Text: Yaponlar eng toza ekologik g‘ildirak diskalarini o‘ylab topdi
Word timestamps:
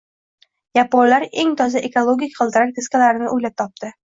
Yaponlar 0.77 1.27
eng 1.43 1.53
toza 1.61 1.83
ekologik 1.91 2.35
g‘ildirak 2.41 2.75
diskalarini 2.81 3.33
o‘ylab 3.37 3.59
topdi 3.65 3.97